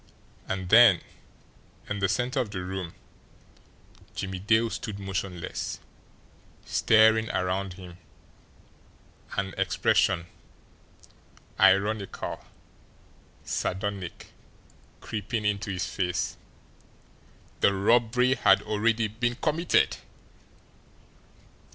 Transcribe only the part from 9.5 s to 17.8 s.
expression, ironical, sardonic, creeping into his face. THE